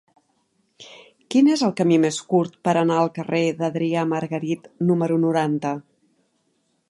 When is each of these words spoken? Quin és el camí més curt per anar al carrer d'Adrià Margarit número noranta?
Quin 1.33 1.49
és 1.55 1.63
el 1.67 1.73
camí 1.81 1.99
més 2.05 2.17
curt 2.33 2.55
per 2.69 2.73
anar 2.81 2.97
al 3.01 3.13
carrer 3.19 3.43
d'Adrià 3.59 4.07
Margarit 4.15 4.67
número 4.91 5.19
noranta? 5.27 5.77